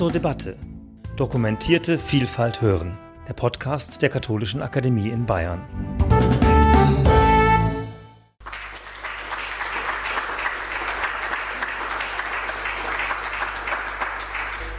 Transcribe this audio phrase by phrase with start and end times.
[0.00, 0.56] zur Debatte.
[1.18, 2.96] Dokumentierte Vielfalt hören.
[3.28, 5.60] Der Podcast der Katholischen Akademie in Bayern.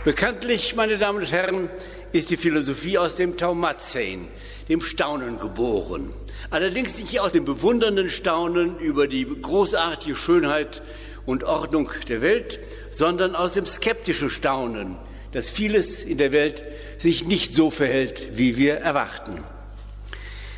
[0.03, 1.69] Bekanntlich, meine Damen und Herren,
[2.13, 4.27] ist die Philosophie aus dem Taumatzein,
[4.69, 6.15] dem Staunen geboren.
[6.49, 10.81] Allerdings nicht aus dem bewundernden Staunen über die großartige Schönheit
[11.27, 14.97] und Ordnung der Welt, sondern aus dem skeptischen Staunen,
[15.31, 16.63] dass vieles in der Welt
[16.97, 19.43] sich nicht so verhält, wie wir erwarten.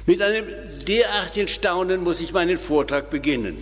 [0.05, 0.45] Mit einem
[0.87, 3.57] derartigen Staunen muss ich meinen Vortrag beginnen.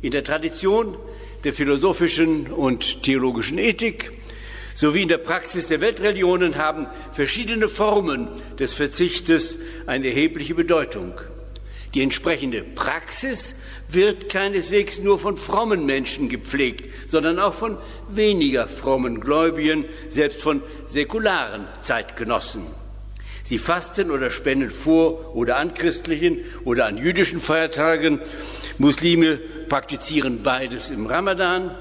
[0.00, 0.96] In der Tradition
[1.44, 4.12] der philosophischen und theologischen Ethik
[4.74, 11.12] sowie in der Praxis der Weltreligionen haben verschiedene Formen des Verzichtes eine erhebliche Bedeutung.
[11.94, 13.54] Die entsprechende Praxis
[13.88, 17.76] wird keineswegs nur von frommen Menschen gepflegt, sondern auch von
[18.08, 22.62] weniger frommen Gläubigen, selbst von säkularen Zeitgenossen.
[23.44, 28.20] Sie fasten oder spenden vor oder an christlichen oder an jüdischen Feiertagen.
[28.78, 31.76] Muslime praktizieren beides im Ramadan.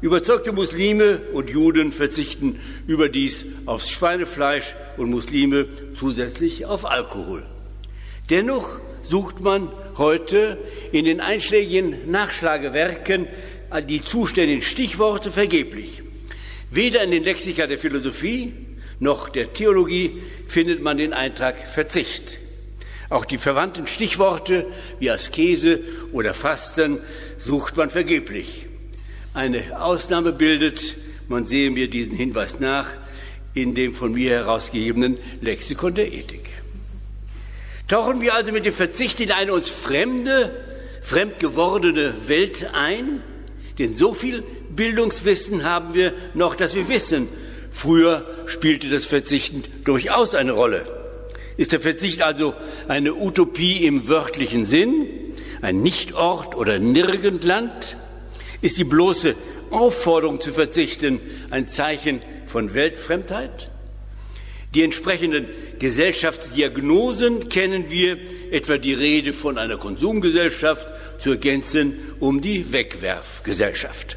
[0.00, 7.46] Überzeugte Muslime und Juden verzichten überdies aufs Schweinefleisch und Muslime zusätzlich auf Alkohol.
[8.30, 10.58] Dennoch sucht man heute
[10.92, 13.28] in den einschlägigen Nachschlagewerken
[13.88, 16.02] die zuständigen Stichworte vergeblich.
[16.70, 18.52] Weder in den Lexika der Philosophie
[19.00, 22.40] noch der Theologie findet man den Eintrag Verzicht.
[23.10, 24.66] Auch die verwandten Stichworte
[24.98, 25.80] wie Askese
[26.12, 27.00] oder Fasten
[27.36, 28.66] sucht man vergeblich.
[29.34, 30.96] Eine Ausnahme bildet,
[31.28, 32.88] man sehe mir diesen Hinweis nach,
[33.52, 36.63] in dem von mir herausgegebenen Lexikon der Ethik.
[37.86, 40.50] Tauchen wir also mit dem Verzicht in eine uns fremde,
[41.02, 43.22] fremd gewordene Welt ein?
[43.78, 44.42] Denn so viel
[44.74, 47.28] Bildungswissen haben wir noch, dass wir wissen,
[47.70, 50.86] früher spielte das Verzichten durchaus eine Rolle.
[51.58, 52.54] Ist der Verzicht also
[52.88, 55.06] eine Utopie im wörtlichen Sinn,
[55.60, 57.96] ein Nichtort oder Nirgendland?
[58.62, 59.34] Ist die bloße
[59.70, 61.20] Aufforderung zu verzichten
[61.50, 63.70] ein Zeichen von Weltfremdheit?
[64.74, 65.46] Die entsprechenden
[65.78, 68.18] Gesellschaftsdiagnosen kennen wir,
[68.50, 70.88] etwa die Rede von einer Konsumgesellschaft
[71.20, 74.16] zu ergänzen um die Wegwerfgesellschaft.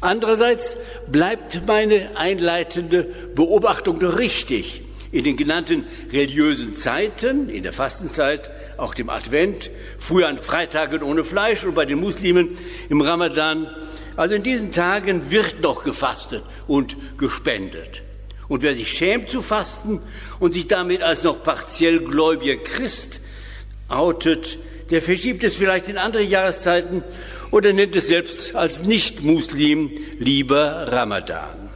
[0.00, 0.76] Andererseits
[1.10, 4.82] bleibt meine einleitende Beobachtung doch richtig.
[5.10, 11.22] In den genannten religiösen Zeiten, in der Fastenzeit, auch dem Advent, früher an Freitagen ohne
[11.22, 12.56] Fleisch und bei den Muslimen
[12.88, 13.68] im Ramadan,
[14.16, 18.02] also in diesen Tagen wird noch gefastet und gespendet.
[18.52, 20.02] Und wer sich schämt zu fasten
[20.38, 23.22] und sich damit als noch partiell gläubiger Christ
[23.88, 24.58] outet,
[24.90, 27.02] der verschiebt es vielleicht in andere Jahreszeiten
[27.50, 31.70] oder nennt es selbst als Nicht-Muslim lieber Ramadan.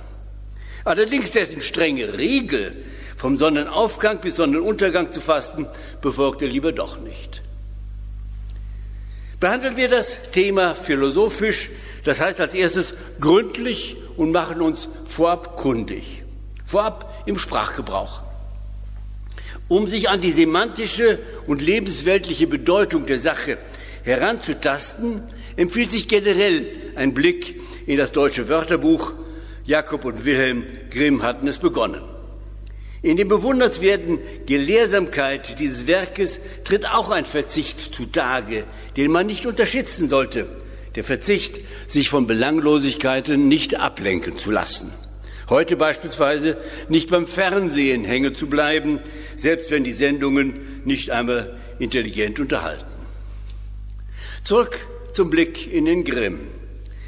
[0.84, 2.76] Allerdings dessen strenge Regel,
[3.16, 5.66] vom Sonnenaufgang bis Sonnenuntergang zu fasten,
[6.02, 7.40] befolgt er lieber doch nicht.
[9.40, 11.70] Behandeln wir das Thema philosophisch,
[12.04, 16.25] das heißt als erstes gründlich und machen uns vorab kundig.
[16.66, 18.22] Vorab im Sprachgebrauch.
[19.68, 23.58] Um sich an die semantische und lebensweltliche Bedeutung der Sache
[24.02, 25.22] heranzutasten,
[25.56, 26.66] empfiehlt sich generell
[26.96, 29.12] ein Blick in das deutsche Wörterbuch.
[29.64, 32.02] Jakob und Wilhelm Grimm hatten es begonnen.
[33.02, 38.64] In der bewundernswerten Gelehrsamkeit dieses Werkes tritt auch ein Verzicht zutage,
[38.96, 40.46] den man nicht unterschätzen sollte.
[40.94, 44.92] Der Verzicht, sich von Belanglosigkeiten nicht ablenken zu lassen.
[45.48, 46.56] Heute beispielsweise
[46.88, 48.98] nicht beim Fernsehen hängen zu bleiben,
[49.36, 52.84] selbst wenn die Sendungen nicht einmal intelligent unterhalten.
[54.42, 54.78] Zurück
[55.12, 56.40] zum Blick in den Grimm.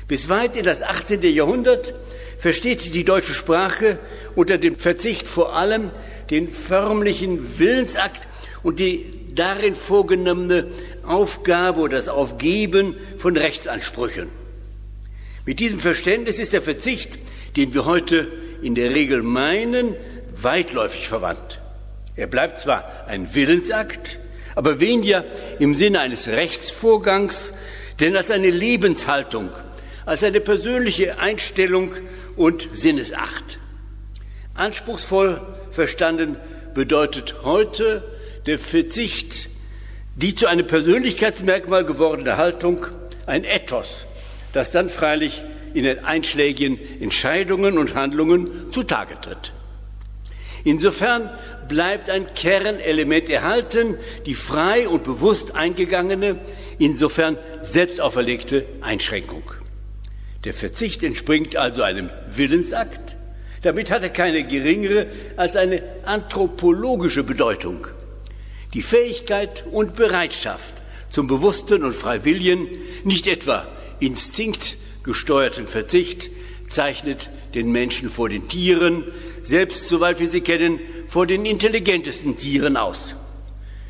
[0.06, 1.22] Bis weit in das 18.
[1.22, 1.94] Jahrhundert
[2.38, 3.98] versteht die deutsche Sprache
[4.36, 5.90] unter dem Verzicht vor allem
[6.30, 8.28] den förmlichen Willensakt
[8.62, 10.68] und die darin vorgenommene
[11.04, 14.28] Aufgabe oder das Aufgeben von Rechtsansprüchen.
[15.44, 17.18] Mit diesem Verständnis ist der Verzicht
[17.58, 18.28] den wir heute
[18.62, 19.96] in der Regel meinen,
[20.30, 21.60] weitläufig verwandt.
[22.14, 24.20] Er bleibt zwar ein Willensakt,
[24.54, 25.24] aber weniger
[25.58, 27.52] im Sinne eines Rechtsvorgangs,
[27.98, 29.50] denn als eine Lebenshaltung,
[30.06, 31.90] als eine persönliche Einstellung
[32.36, 33.58] und Sinnesacht.
[34.54, 35.40] Anspruchsvoll
[35.72, 36.36] verstanden
[36.74, 38.04] bedeutet heute
[38.46, 39.48] der Verzicht,
[40.14, 42.86] die zu einem Persönlichkeitsmerkmal gewordene Haltung,
[43.26, 44.06] ein Ethos,
[44.52, 45.42] das dann freilich
[45.78, 49.52] in den einschlägigen Entscheidungen und Handlungen zutage tritt.
[50.64, 51.30] Insofern
[51.68, 53.96] bleibt ein Kernelement erhalten,
[54.26, 56.40] die frei und bewusst eingegangene,
[56.78, 59.42] insofern selbst auferlegte Einschränkung.
[60.44, 63.16] Der Verzicht entspringt also einem Willensakt,
[63.62, 67.86] Damit hat er keine geringere als eine anthropologische Bedeutung.
[68.74, 70.74] Die Fähigkeit und Bereitschaft
[71.10, 72.68] zum bewussten und freiwilligen,
[73.04, 73.66] nicht etwa
[75.08, 76.30] instinktgesteuerten Verzicht
[76.68, 79.04] zeichnet den Menschen vor den Tieren,
[79.42, 83.14] selbst soweit wir sie kennen, vor den intelligentesten Tieren aus.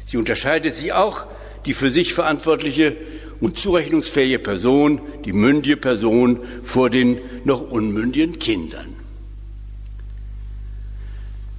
[0.06, 1.26] Sie unterscheidet sich auch
[1.66, 2.96] die für sich verantwortliche
[3.40, 8.94] und zurechnungsfähige Person, die mündige Person vor den noch unmündigen Kindern.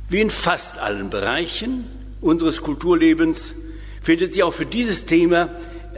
[0.09, 1.85] Wie in fast allen Bereichen
[2.21, 3.53] unseres Kulturlebens
[4.01, 5.50] findet sie auch für dieses Thema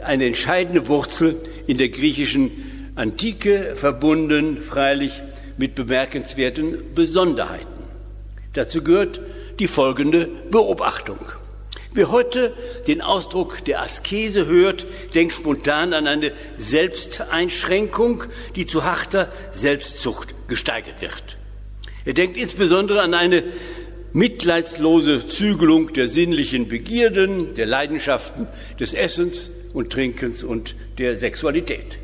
[0.04, 1.36] eine entscheidende Wurzel
[1.66, 2.50] in der griechischen
[2.94, 5.22] Antike, verbunden freilich
[5.56, 7.84] mit bemerkenswerten Besonderheiten.
[8.52, 9.20] Dazu gehört
[9.58, 11.18] die folgende Beobachtung.
[11.94, 12.52] Wer heute
[12.86, 14.84] den Ausdruck der Askese hört,
[15.14, 18.24] denkt spontan an eine Selbsteinschränkung,
[18.56, 21.38] die zu harter Selbstzucht gesteigert wird.
[22.04, 23.44] Er denkt insbesondere an eine
[24.12, 28.48] mitleidslose Zügelung der sinnlichen Begierden, der Leidenschaften
[28.78, 32.01] des Essens und Trinkens und der Sexualität.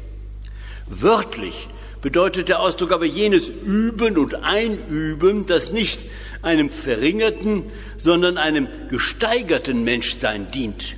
[0.89, 1.69] Wörtlich
[2.01, 6.07] bedeutet der Ausdruck aber jenes Üben und Einüben, das nicht
[6.43, 7.65] einem verringerten,
[7.97, 10.97] sondern einem gesteigerten Menschsein dient.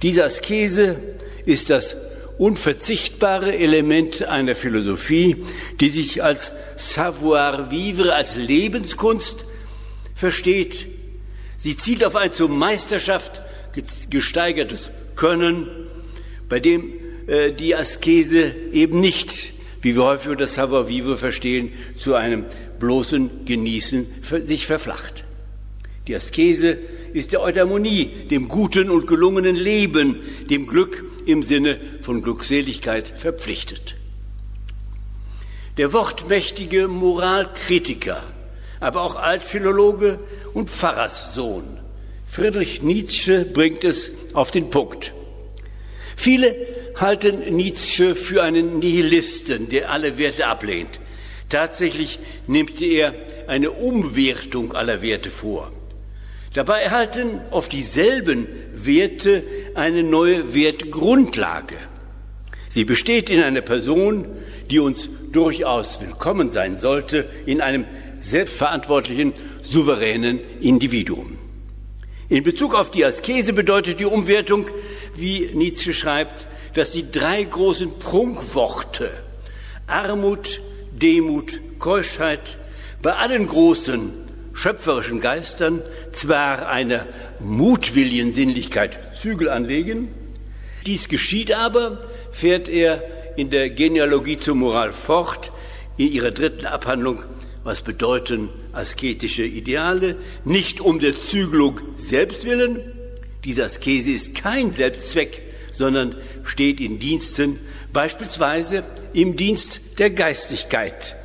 [0.00, 0.98] Diese Askese
[1.44, 1.96] ist das
[2.38, 5.36] unverzichtbare Element einer Philosophie,
[5.80, 9.44] die sich als Savoir-vivre, als Lebenskunst
[10.14, 10.86] versteht.
[11.56, 13.42] Sie zielt auf ein zur Meisterschaft
[14.10, 15.68] gesteigertes Können,
[16.48, 22.44] bei dem die Askese eben nicht, wie wir häufig unter Savoir-vivre verstehen, zu einem
[22.78, 24.06] bloßen Genießen
[24.44, 25.24] sich verflacht.
[26.06, 26.78] Die Askese
[27.12, 30.16] ist der Eudaimonie, dem guten und gelungenen Leben,
[30.50, 33.96] dem Glück im Sinne von Glückseligkeit verpflichtet.
[35.76, 38.22] Der wortmächtige Moralkritiker
[38.82, 40.18] aber auch Altphilologe
[40.54, 41.62] und Pfarrerssohn.
[42.26, 45.12] Friedrich Nietzsche bringt es auf den Punkt.
[46.16, 46.56] Viele
[46.96, 51.00] halten Nietzsche für einen Nihilisten, der alle Werte ablehnt.
[51.48, 53.14] Tatsächlich nimmt er
[53.46, 55.70] eine Umwertung aller Werte vor.
[56.54, 59.42] Dabei erhalten oft dieselben Werte
[59.74, 61.76] eine neue Wertgrundlage.
[62.68, 64.26] Sie besteht in einer Person,
[64.70, 67.84] die uns durchaus willkommen sein sollte, in einem
[68.20, 71.36] selbstverantwortlichen, souveränen Individuum.
[72.28, 74.66] In Bezug auf die Askese bedeutet die Umwertung,
[75.16, 79.10] wie Nietzsche schreibt, dass die drei großen Prunkworte
[79.86, 80.60] Armut,
[80.92, 82.58] Demut, Keuschheit
[83.02, 84.12] bei allen großen
[84.54, 85.82] schöpferischen Geistern
[86.12, 87.06] zwar einer
[87.40, 90.08] mutwilligen Sinnlichkeit Zügel anlegen,
[90.86, 93.02] dies geschieht aber, fährt er
[93.36, 95.52] in der Genealogie zur Moral fort,
[95.96, 97.22] in ihrer dritten Abhandlung
[97.64, 102.80] was bedeuten asketische Ideale, nicht um der Zügelung selbst willen.
[103.44, 105.42] Diese Askese ist kein Selbstzweck,
[105.72, 106.14] sondern
[106.44, 107.58] steht in Diensten,
[107.92, 111.16] beispielsweise im Dienst der Geistigkeit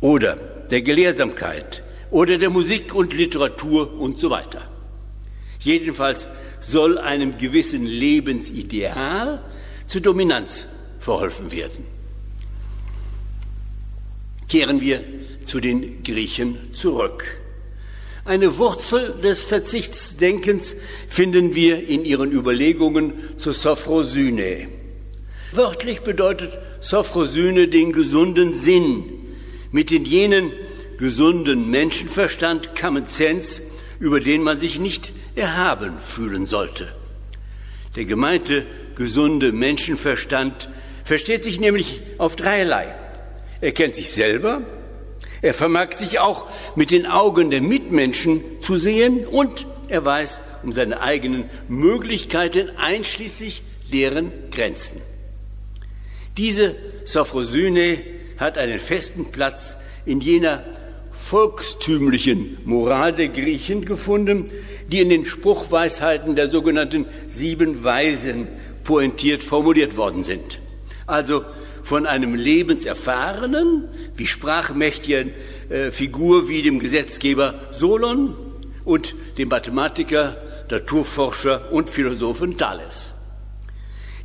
[0.00, 0.36] oder
[0.70, 4.68] der Gelehrsamkeit oder der Musik und Literatur und so weiter.
[5.60, 6.28] Jedenfalls
[6.60, 9.42] soll einem gewissen Lebensideal
[9.86, 10.66] zur Dominanz
[10.98, 11.86] verholfen werden.
[14.48, 15.04] Kehren wir
[15.44, 17.41] zu den Griechen zurück.
[18.24, 20.76] Eine Wurzel des Verzichtsdenkens
[21.08, 24.68] finden wir in ihren Überlegungen zur Sophrosyne.
[25.50, 29.04] Wörtlich bedeutet Sophrosyne den gesunden Sinn,
[29.72, 30.52] mit in jenen
[30.98, 33.60] gesunden Menschenverstand Common Sense,
[33.98, 36.94] über den man sich nicht erhaben fühlen sollte.
[37.96, 38.64] Der gemeinte
[38.94, 40.68] gesunde Menschenverstand
[41.02, 42.94] versteht sich nämlich auf dreierlei.
[43.60, 44.62] Er kennt sich selber,
[45.42, 46.46] er vermag sich auch
[46.76, 53.64] mit den Augen der Mitmenschen zu sehen und er weiß um seine eigenen Möglichkeiten einschließlich
[53.92, 55.00] deren Grenzen.
[56.38, 57.98] Diese Sophrosyne
[58.38, 60.64] hat einen festen Platz in jener
[61.10, 64.50] volkstümlichen Moral der Griechen gefunden,
[64.88, 68.48] die in den Spruchweisheiten der sogenannten sieben Weisen
[68.84, 70.58] pointiert formuliert worden sind.
[71.06, 71.44] Also
[71.82, 75.32] von einem lebenserfahrenen, wie sprachmächtigen
[75.68, 78.34] äh, Figur wie dem Gesetzgeber Solon
[78.84, 80.36] und dem Mathematiker,
[80.70, 83.12] Naturforscher und Philosophen Thales.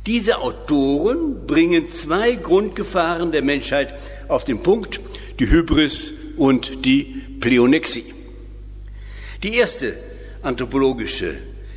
[0.06, 3.94] Diese Autoren bringen zwei Grundgefahren der Menschheit
[4.28, 5.00] auf den Punkt,
[5.38, 8.14] die Hybris und die Pleonexie.
[9.42, 9.94] Die erste
[10.42, 11.36] anthropologische,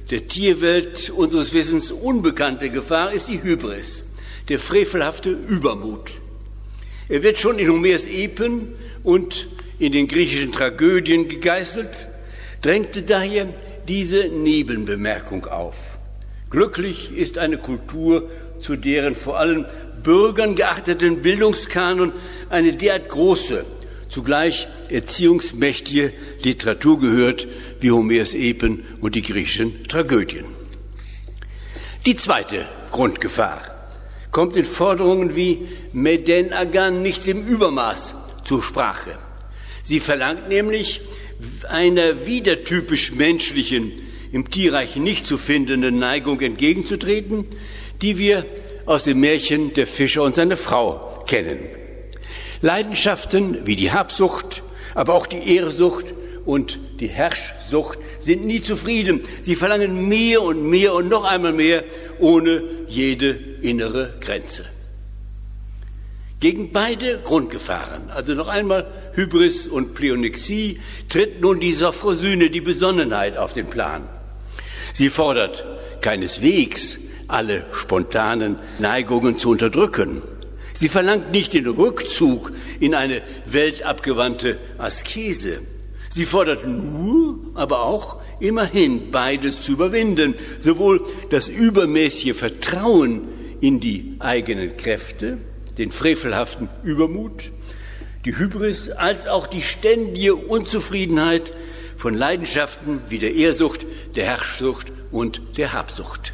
[0.09, 4.03] der Tierwelt unseres Wissens unbekannte Gefahr ist die Hybris
[4.51, 6.19] der frevelhafte Übermut.
[7.07, 9.47] Er wird schon in Homers Epen und
[9.79, 12.09] in den griechischen Tragödien gegeißelt,
[12.61, 13.47] drängte daher
[13.87, 15.97] diese Nebenbemerkung auf.
[16.49, 18.29] Glücklich ist eine Kultur,
[18.59, 19.65] zu deren vor allem
[20.03, 22.11] Bürgern geachteten Bildungskanon
[22.49, 23.63] eine derart große,
[24.09, 26.11] zugleich erziehungsmächtige
[26.43, 27.47] Literatur gehört
[27.79, 30.43] wie Homers Epen und die griechischen Tragödien.
[32.05, 33.80] Die zweite Grundgefahr
[34.31, 39.17] kommt in Forderungen wie Meden Agan nichts im Übermaß zur Sprache.
[39.83, 41.01] Sie verlangt nämlich
[41.69, 43.93] einer wieder typisch menschlichen,
[44.31, 47.45] im Tierreich nicht zu findenden Neigung entgegenzutreten,
[48.01, 48.45] die wir
[48.85, 51.59] aus dem Märchen Der Fischer und seine Frau kennen.
[52.61, 56.05] Leidenschaften wie die Habsucht, aber auch die Ehrsucht
[56.45, 59.21] und die Herrschsucht sind nie zufrieden.
[59.43, 61.83] Sie verlangen mehr und mehr und noch einmal mehr,
[62.19, 64.65] ohne jede innere Grenze.
[66.39, 73.37] Gegen beide Grundgefahren, also noch einmal Hybris und Pleonexie, tritt nun die Sophrosyne, die Besonnenheit
[73.37, 74.09] auf den Plan.
[74.93, 75.65] Sie fordert
[76.01, 76.97] keineswegs
[77.27, 80.23] alle spontanen Neigungen zu unterdrücken.
[80.73, 85.61] Sie verlangt nicht den Rückzug in eine weltabgewandte Askese.
[86.13, 93.29] Sie fordert nur, aber auch immerhin beides zu überwinden, sowohl das übermäßige Vertrauen
[93.61, 95.37] in die eigenen Kräfte,
[95.77, 97.51] den frevelhaften Übermut,
[98.25, 101.53] die Hybris, als auch die ständige Unzufriedenheit
[101.95, 106.33] von Leidenschaften wie der Ehrsucht, der Herrschsucht und der Habsucht.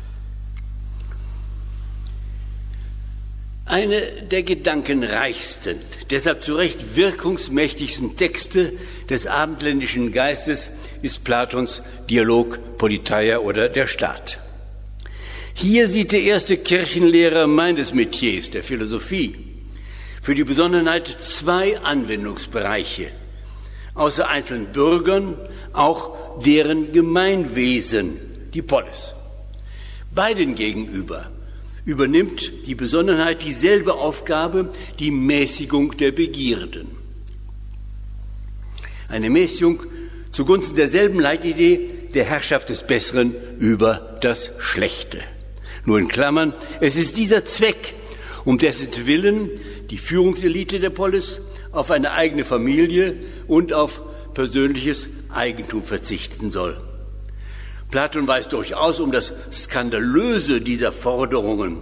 [3.67, 5.77] Eine der gedankenreichsten,
[6.09, 8.71] deshalb zu Recht wirkungsmächtigsten Texte
[9.09, 10.71] des abendländischen Geistes
[11.01, 14.37] ist Platons Dialog Politeia oder der Staat.
[15.53, 19.35] Hier sieht der erste Kirchenlehrer meines Metiers, der Philosophie,
[20.21, 23.11] für die Besonderheit zwei Anwendungsbereiche,
[23.95, 25.35] außer einzelnen Bürgern
[25.73, 28.17] auch deren Gemeinwesen,
[28.53, 29.13] die Polis.
[30.15, 31.31] Beiden gegenüber
[31.87, 36.89] übernimmt die Besonnenheit dieselbe Aufgabe, die Mäßigung der Begierden.
[39.07, 39.79] Eine Mäßigung
[40.33, 45.19] zugunsten derselben Leitidee der Herrschaft des Besseren über das Schlechte.
[45.85, 47.95] Nur in Klammern, es ist dieser Zweck,
[48.43, 49.49] um dessen Willen
[49.89, 51.39] die Führungselite der Polis
[51.71, 53.15] auf eine eigene Familie
[53.47, 54.01] und auf
[54.33, 56.86] persönliches Eigentum verzichten soll.
[57.91, 61.81] Platon weiß durchaus um das Skandalöse dieser Forderungen.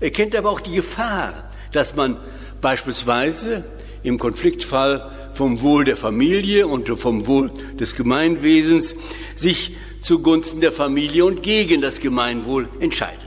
[0.00, 2.18] Er kennt aber auch die Gefahr, dass man
[2.60, 3.64] beispielsweise
[4.02, 8.94] im Konfliktfall vom Wohl der Familie und vom Wohl des Gemeinwesens
[9.34, 13.20] sich zugunsten der Familie und gegen das Gemeinwohl entscheidet.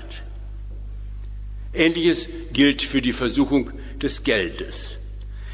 [1.73, 3.71] Ähnliches gilt für die Versuchung
[4.01, 4.91] des Geldes.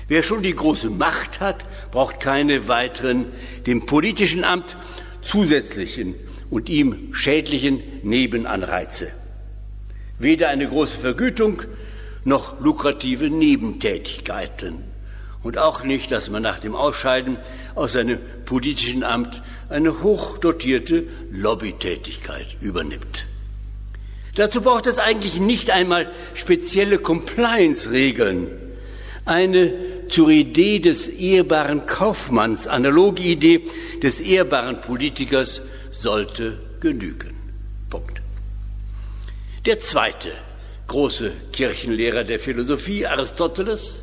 [0.07, 3.25] Wer schon die große Macht hat, braucht keine weiteren
[3.65, 4.77] dem politischen Amt
[5.23, 6.13] zusätzlichen
[6.55, 9.09] und ihm schädlichen Nebenanreize.
[10.19, 11.61] Weder eine große Vergütung
[12.23, 14.75] noch lukrative Nebentätigkeiten.
[15.43, 17.35] Und auch nicht, dass man nach dem Ausscheiden
[17.75, 23.25] aus seinem politischen Amt eine hochdotierte Lobbytätigkeit übernimmt.
[24.35, 28.47] Dazu braucht es eigentlich nicht einmal spezielle Compliance-Regeln.
[29.25, 29.73] Eine
[30.07, 33.65] zur Idee des ehrbaren Kaufmanns, analoge Idee
[34.01, 35.61] des ehrbaren Politikers
[35.95, 37.35] sollte genügen.
[37.89, 38.21] Punkt.
[39.65, 40.31] Der zweite
[40.87, 44.01] große Kirchenlehrer der Philosophie, Aristoteles,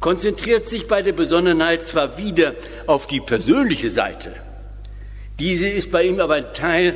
[0.00, 2.54] konzentriert sich bei der Besonnenheit zwar wieder
[2.86, 4.34] auf die persönliche Seite,
[5.38, 6.94] diese ist bei ihm aber ein Teil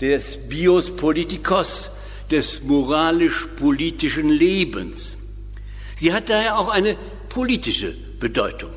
[0.00, 1.90] des Bios Politikos,
[2.30, 5.16] des moralisch-politischen Lebens.
[5.96, 6.96] Sie hat daher auch eine
[7.28, 8.70] politische Bedeutung.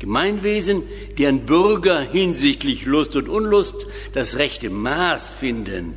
[0.00, 0.82] Gemeinwesen,
[1.18, 5.94] deren Bürger hinsichtlich Lust und Unlust das rechte Maß finden,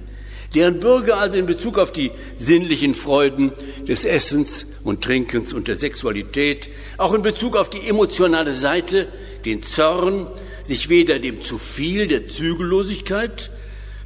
[0.54, 3.54] deren Bürger also in Bezug auf die sinnlichen Freuden
[3.88, 9.08] des Essens und Trinkens und der Sexualität, auch in Bezug auf die emotionale Seite,
[9.46, 10.28] den Zorn,
[10.64, 13.52] sich weder dem zu viel der Zügellosigkeit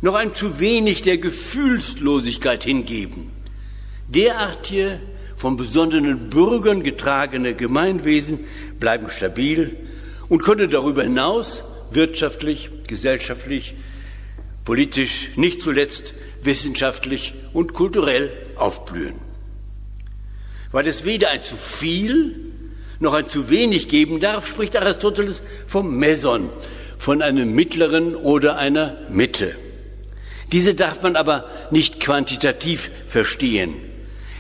[0.02, 3.32] noch einem zu wenig der Gefühlslosigkeit hingeben.
[4.10, 5.00] Derartige
[5.36, 8.40] von besonderen Bürgern getragene Gemeinwesen
[8.80, 9.76] bleiben stabil
[10.30, 13.76] und können darüber hinaus wirtschaftlich, gesellschaftlich,
[14.66, 19.16] politisch, nicht zuletzt wissenschaftlich und kulturell aufblühen.
[20.72, 22.36] Weil es weder ein zu viel
[23.00, 26.50] noch ein zu wenig geben darf, spricht Aristoteles vom Meson,
[26.98, 29.56] von einem mittleren oder einer Mitte.
[30.52, 33.76] Diese darf man aber nicht quantitativ verstehen.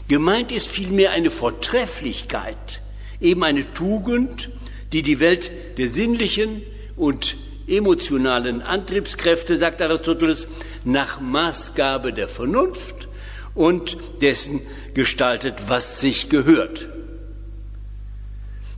[0.07, 2.81] Gemeint ist vielmehr eine Vortrefflichkeit
[3.19, 4.49] Eben eine Tugend,
[4.93, 6.61] die die Welt der sinnlichen
[6.95, 7.35] und
[7.67, 10.47] emotionalen Antriebskräfte, sagt Aristoteles,
[10.85, 13.07] nach Maßgabe der Vernunft
[13.55, 14.61] und dessen
[14.93, 16.87] gestaltet, was sich gehört.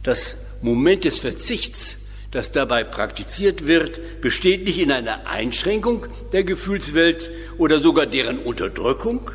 [0.04, 1.98] Das Moment des Verzichts,
[2.32, 9.32] das dabei praktiziert wird, besteht nicht in einer Einschränkung der Gefühlswelt oder sogar deren Unterdrückung.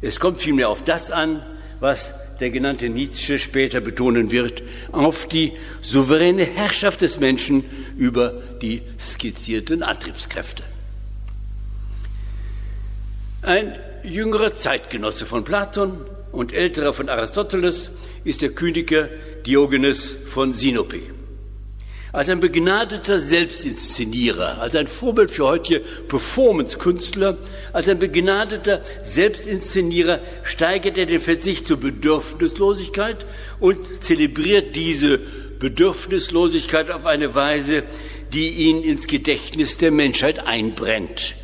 [0.00, 1.44] Es kommt vielmehr auf das an,
[1.80, 4.62] was der genannte Nietzsche später betonen wird,
[4.92, 7.64] auf die souveräne Herrschaft des Menschen
[7.96, 10.62] über die skizzierten Antriebskräfte.
[13.42, 15.98] Ein jüngerer Zeitgenosse von Platon
[16.32, 17.92] und älterer von Aristoteles
[18.24, 19.08] ist der Kyniker
[19.46, 21.15] Diogenes von Sinope.
[22.16, 27.36] Als ein begnadeter Selbstinszenierer, als ein Vorbild für heutige Performance-Künstler,
[27.74, 33.26] als ein begnadeter Selbstinszenierer steigert er den Verzicht zur Bedürfnislosigkeit
[33.60, 35.18] und zelebriert diese
[35.58, 37.82] Bedürfnislosigkeit auf eine Weise,
[38.32, 41.34] die ihn ins Gedächtnis der Menschheit einbrennt.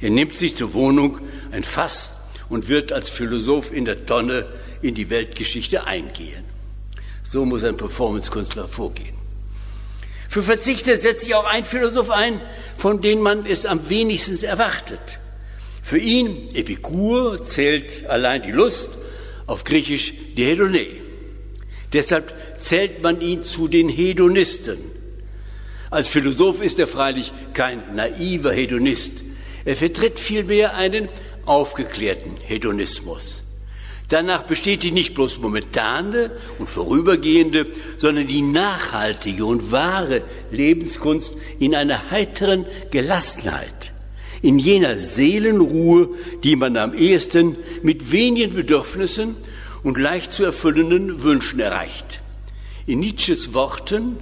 [0.00, 1.20] Er nimmt sich zur Wohnung
[1.52, 2.10] ein Fass
[2.48, 4.46] und wird als Philosoph in der Tonne
[4.82, 6.42] in die Weltgeschichte eingehen.
[7.22, 9.19] So muss ein Performance-Künstler vorgehen.
[10.30, 12.40] Für Verzichter setzt sich auch ein Philosoph ein,
[12.76, 15.18] von dem man es am wenigsten erwartet.
[15.82, 18.90] Für ihn, Epikur, zählt allein die Lust,
[19.48, 20.86] auf Griechisch die Hedone.
[21.92, 24.78] Deshalb zählt man ihn zu den Hedonisten.
[25.90, 29.24] Als Philosoph ist er freilich kein naiver Hedonist.
[29.64, 31.08] Er vertritt vielmehr einen
[31.44, 33.42] aufgeklärten Hedonismus.
[34.10, 41.76] Danach besteht die nicht bloß momentane und vorübergehende, sondern die nachhaltige und wahre Lebenskunst in
[41.76, 43.92] einer heiteren Gelassenheit,
[44.42, 46.08] in jener Seelenruhe,
[46.42, 49.36] die man am ehesten mit wenigen Bedürfnissen
[49.84, 52.20] und leicht zu erfüllenden Wünschen erreicht.
[52.86, 54.18] In Nietzsches Worten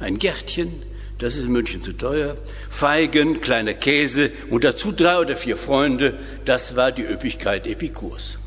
[0.00, 0.72] ein Gärtchen,
[1.18, 2.38] das ist in München zu teuer,
[2.70, 8.38] Feigen, kleiner Käse und dazu drei oder vier Freunde, das war die Üppigkeit Epikurs.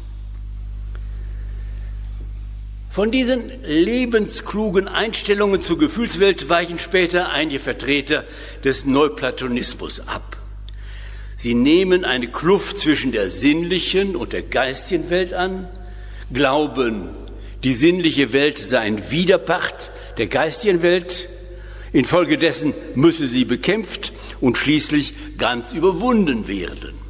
[2.91, 8.25] Von diesen lebensklugen Einstellungen zur Gefühlswelt weichen später einige Vertreter
[8.65, 10.35] des Neuplatonismus ab.
[11.37, 15.69] Sie nehmen eine Kluft zwischen der sinnlichen und der geistigen Welt an,
[16.33, 17.11] glauben,
[17.63, 21.29] die sinnliche Welt sei ein Widerpart der geistigen Welt,
[21.93, 27.00] infolgedessen müsse sie bekämpft und schließlich ganz überwunden werden.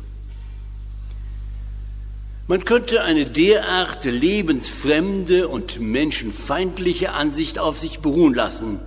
[2.52, 8.82] Man könnte eine derart lebensfremde und menschenfeindliche Ansicht auf sich beruhen lassen.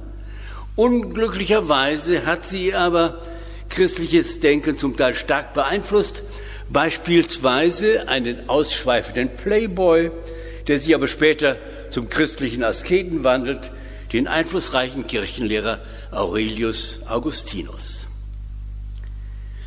[0.77, 3.23] Unglücklicherweise hat sie aber
[3.71, 6.25] christliches Denken zum Teil stark beeinflusst,
[6.69, 10.11] beispielsweise einen ausschweifenden Playboy,
[10.67, 11.57] der sich aber später
[11.89, 13.71] zum christlichen Asketen wandelt,
[14.13, 18.05] den einflussreichen Kirchenlehrer Aurelius Augustinus.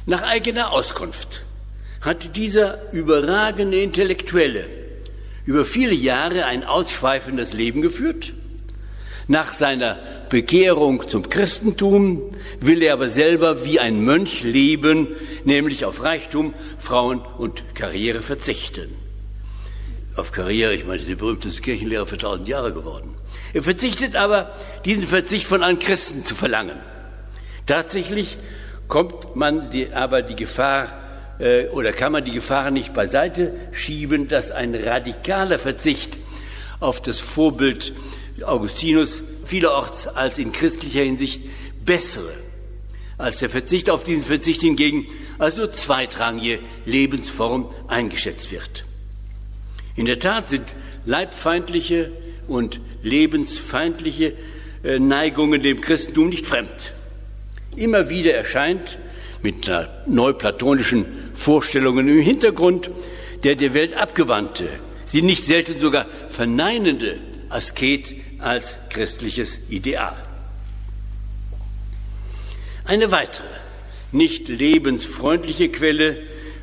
[0.05, 1.46] Nach eigener Auskunft
[2.07, 4.63] hat dieser überragende Intellektuelle
[5.45, 8.31] über viele Jahre ein ausschweifendes Leben geführt.
[9.27, 15.09] Nach seiner Bekehrung zum Christentum will er aber selber wie ein Mönch leben,
[15.43, 18.87] nämlich auf Reichtum, Frauen und Karriere verzichten.
[20.15, 23.15] Auf Karriere, ich meine, der berühmteste Kirchenlehrer für tausend Jahre geworden.
[23.53, 24.53] Er verzichtet aber,
[24.85, 26.77] diesen Verzicht von allen Christen zu verlangen.
[27.65, 28.37] Tatsächlich
[28.87, 31.06] kommt man aber die Gefahr
[31.39, 36.17] äh, oder kann man die Gefahr nicht beiseite schieben, dass ein radikaler Verzicht
[36.79, 37.93] auf das Vorbild
[38.43, 41.41] Augustinus vielerorts als in christlicher Hinsicht
[41.85, 42.47] bessere
[43.17, 45.07] als der Verzicht auf diesen Verzicht hingegen
[45.39, 48.85] als nur zweitrangige Lebensform eingeschätzt wird.
[49.95, 52.11] In der Tat sind leibfeindliche
[52.47, 54.33] und lebensfeindliche
[54.83, 56.93] äh, Neigungen dem Christentum nicht fremd.
[57.75, 58.99] Immer wieder erscheint
[59.41, 61.05] mit einer neuplatonischen
[61.37, 62.89] Vorstellungen im Hintergrund
[63.43, 64.67] der der Welt abgewandte,
[65.05, 67.19] sie nicht selten sogar verneinende
[67.49, 70.15] Asket als christliches Ideal.
[72.85, 73.45] Eine weitere,
[74.11, 76.17] nicht lebensfreundliche Quelle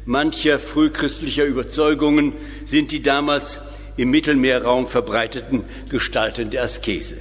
[0.07, 2.33] mancher frühchristlicher Überzeugungen
[2.67, 3.61] sind die damals
[3.97, 7.19] im Mittelmeerraum verbreiteten Gestalten der Askese.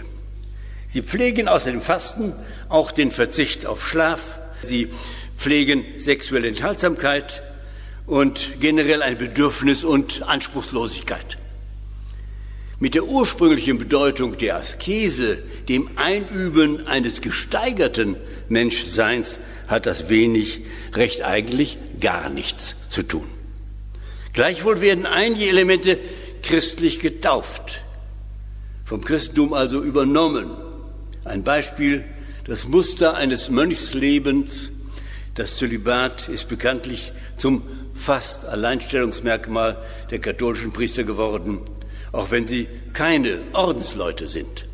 [0.87, 2.33] Sie pflegen außer dem Fasten
[2.69, 4.39] auch den Verzicht auf Schlaf.
[4.65, 4.89] Sie
[5.37, 7.41] pflegen sexuelle Enthaltsamkeit
[8.05, 11.37] und generell ein Bedürfnis und Anspruchslosigkeit.
[12.79, 15.37] Mit der ursprünglichen Bedeutung der Askese,
[15.69, 18.17] dem Einüben eines gesteigerten
[18.49, 20.61] Menschseins, hat das wenig,
[20.93, 23.27] recht eigentlich gar nichts zu tun.
[24.33, 25.97] Gleichwohl werden einige Elemente
[26.41, 27.83] christlich getauft.
[28.83, 30.51] vom Christentum also übernommen.
[31.23, 32.03] Ein Beispiel,
[32.45, 34.71] das Muster eines Mönchslebens,
[35.35, 39.77] das Zölibat ist bekanntlich zum fast Alleinstellungsmerkmal
[40.11, 41.61] der katholischen Priester geworden,
[42.11, 44.67] auch wenn sie keine Ordensleute sind.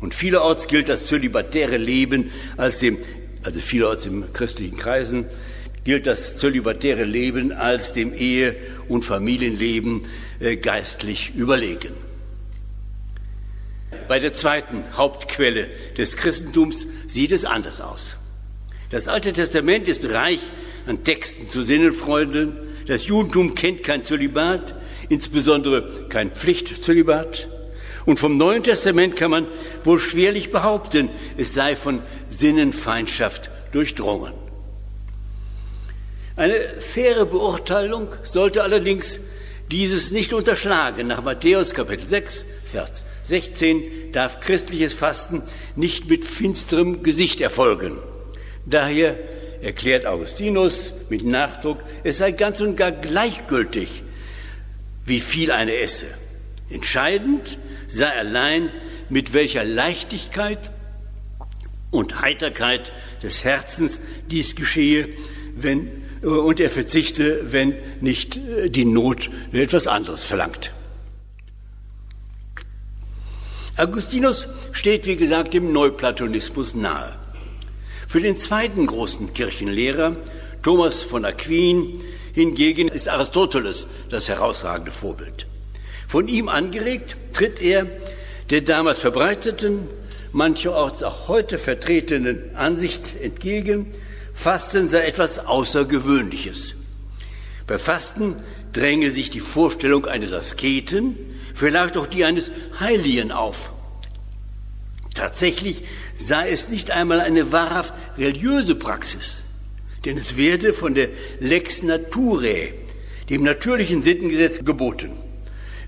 [0.00, 2.98] Und vielerorts gilt das zölibatäre Leben als dem,
[3.42, 5.24] also vielerorts in christlichen Kreisen,
[5.84, 8.56] gilt das zölibatäre Leben als dem Ehe-
[8.88, 10.02] und Familienleben
[10.40, 12.03] äh, geistlich überlegen.
[14.08, 18.16] Bei der zweiten Hauptquelle des Christentums sieht es anders aus.
[18.90, 20.40] Das Alte Testament ist reich
[20.86, 22.56] an Texten zu Sinnenfreunden.
[22.86, 24.74] Das Judentum kennt kein Zölibat,
[25.08, 27.48] insbesondere kein Pflichtzölibat.
[28.04, 29.46] Und vom Neuen Testament kann man
[29.82, 34.34] wohl schwerlich behaupten, es sei von Sinnenfeindschaft durchdrungen.
[36.36, 39.20] Eine faire Beurteilung sollte allerdings
[39.70, 41.06] dieses nicht unterschlagen.
[41.06, 45.42] Nach Matthäus Kapitel 6, Vers 16 darf christliches Fasten
[45.76, 47.98] nicht mit finsterem Gesicht erfolgen.
[48.66, 49.18] Daher
[49.62, 54.02] erklärt Augustinus mit Nachdruck, es sei ganz und gar gleichgültig,
[55.06, 56.06] wie viel eine esse.
[56.70, 57.58] Entscheidend
[57.88, 58.70] sei allein,
[59.10, 60.72] mit welcher Leichtigkeit
[61.90, 65.08] und Heiterkeit des Herzens dies geschehe,
[65.56, 65.88] wenn,
[66.22, 70.72] und er verzichte, wenn nicht äh, die Not etwas anderes verlangt.
[73.76, 77.18] Augustinus steht, wie gesagt, dem Neuplatonismus nahe.
[78.06, 80.16] Für den zweiten großen Kirchenlehrer,
[80.62, 82.00] Thomas von Aquin,
[82.32, 85.46] hingegen ist Aristoteles das herausragende Vorbild.
[86.06, 87.86] Von ihm angeregt tritt er
[88.50, 89.88] der damals verbreiteten,
[90.30, 93.90] mancherorts auch heute vertretenen Ansicht entgegen,
[94.34, 96.74] Fasten sei etwas Außergewöhnliches.
[97.66, 98.36] Bei Fasten
[98.72, 103.72] dränge sich die Vorstellung eines Asketen, vielleicht auch die eines Heiligen auf.
[105.14, 105.84] Tatsächlich
[106.16, 109.44] sei es nicht einmal eine wahrhaft religiöse Praxis,
[110.04, 112.74] denn es werde von der Lex Naturae,
[113.30, 115.12] dem natürlichen Sittengesetz, geboten.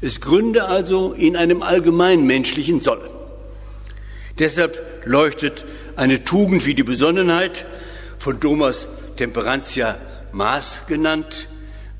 [0.01, 3.11] Es gründe also in einem allgemein menschlichen Sollen.
[4.39, 5.65] Deshalb leuchtet
[5.97, 7.67] eine Tugend wie die Besonnenheit,
[8.19, 9.97] von Thomas Temperantia
[10.33, 11.49] Maß genannt,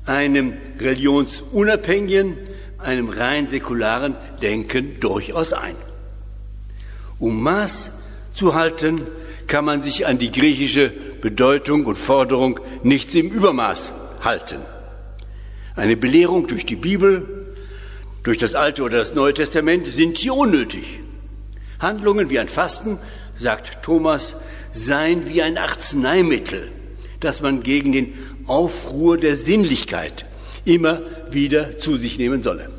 [0.05, 2.37] einem religionsunabhängigen,
[2.79, 5.75] einem rein säkularen Denken durchaus ein.
[7.19, 7.91] Um Maß
[8.33, 9.01] zu halten,
[9.47, 10.89] kann man sich an die griechische
[11.21, 14.59] Bedeutung und Forderung nichts im Übermaß halten.
[15.75, 17.55] Eine Belehrung durch die Bibel,
[18.23, 20.99] durch das Alte oder das Neue Testament sind hier unnötig.
[21.79, 22.99] Handlungen wie ein Fasten,
[23.35, 24.35] sagt Thomas,
[24.73, 26.71] seien wie ein Arzneimittel,
[27.19, 28.13] das man gegen den
[28.47, 30.25] Aufruhr der Sinnlichkeit
[30.67, 31.01] immer
[31.31, 32.69] wieder zu sich nehmen solle.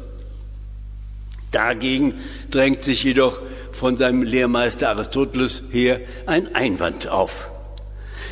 [1.51, 2.15] Dagegen
[2.51, 3.41] drängt sich jedoch
[3.73, 7.49] von seinem Lehrmeister Aristoteles her ein Einwand auf.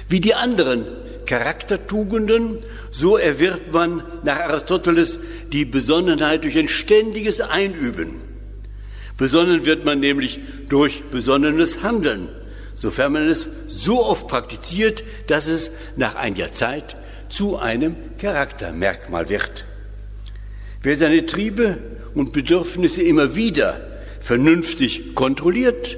[0.08, 0.84] Wie die anderen
[1.24, 2.58] Charaktertugenden,
[2.90, 5.18] so erwirbt man nach Aristoteles
[5.52, 8.20] die Besonnenheit durch ein ständiges Einüben.
[9.16, 12.28] Besonnen wird man nämlich durch besonnenes Handeln,
[12.74, 16.96] sofern man es so oft praktiziert, dass es nach einiger Zeit
[17.28, 19.64] zu einem Charaktermerkmal wird.
[20.82, 21.78] Wer seine Triebe
[22.14, 23.80] und Bedürfnisse immer wieder
[24.20, 25.96] vernünftig kontrolliert,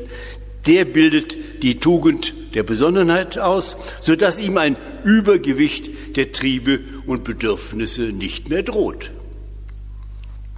[0.66, 8.12] der bildet die Tugend der Besonnenheit aus, sodass ihm ein Übergewicht der Triebe und Bedürfnisse
[8.12, 9.12] nicht mehr droht.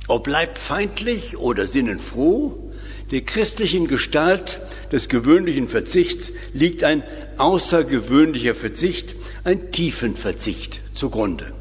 [0.09, 2.70] Ob leibfeindlich oder sinnenfroh,
[3.11, 4.61] der christlichen Gestalt
[4.93, 7.03] des gewöhnlichen Verzichts liegt ein
[7.39, 11.53] außergewöhnlicher Verzicht, ein tiefen Verzicht zugrunde.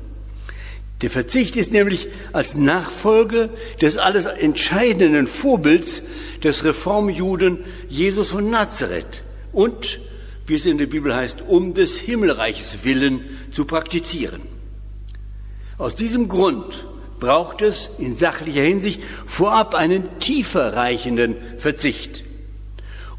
[1.01, 3.49] Der Verzicht ist nämlich als Nachfolge
[3.81, 6.03] des alles entscheidenden Vorbilds
[6.43, 10.01] des Reformjuden Jesus von Nazareth und,
[10.45, 14.41] wie es in der Bibel heißt, um des Himmelreiches willen zu praktizieren.
[15.77, 16.85] Aus diesem Grund
[17.19, 22.23] braucht es in sachlicher Hinsicht vorab einen tiefer reichenden Verzicht.